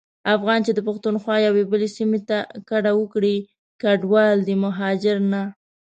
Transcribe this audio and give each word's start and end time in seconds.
افغان 0.35 0.59
چي 0.65 0.71
د 0.75 0.79
پښتونخوا 0.87 1.35
یوې 1.47 1.63
بلي 1.71 1.89
سيمي 1.97 2.19
ته 2.29 2.37
کډه 2.69 2.91
وکړي 2.95 3.35
کډوال 3.81 4.37
دی 4.47 4.55
مهاجر 4.65 5.17
نه. 5.31 5.43